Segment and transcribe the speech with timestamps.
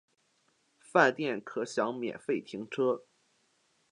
[0.79, 3.03] 饭店可享免费停车